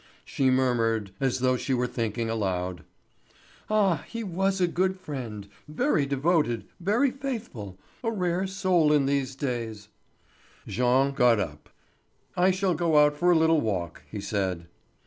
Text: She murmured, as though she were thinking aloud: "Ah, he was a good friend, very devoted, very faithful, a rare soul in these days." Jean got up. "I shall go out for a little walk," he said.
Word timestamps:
She 0.25 0.49
murmured, 0.49 1.11
as 1.19 1.41
though 1.41 1.55
she 1.55 1.75
were 1.75 1.85
thinking 1.85 2.27
aloud: 2.27 2.83
"Ah, 3.69 4.03
he 4.07 4.23
was 4.23 4.59
a 4.59 4.65
good 4.65 4.99
friend, 4.99 5.47
very 5.67 6.07
devoted, 6.07 6.65
very 6.79 7.11
faithful, 7.11 7.77
a 8.03 8.09
rare 8.11 8.47
soul 8.47 8.91
in 8.91 9.05
these 9.05 9.35
days." 9.35 9.89
Jean 10.67 11.11
got 11.13 11.39
up. 11.39 11.69
"I 12.35 12.49
shall 12.49 12.73
go 12.73 12.97
out 12.97 13.15
for 13.15 13.29
a 13.29 13.37
little 13.37 13.61
walk," 13.61 14.01
he 14.09 14.19
said. 14.21 14.65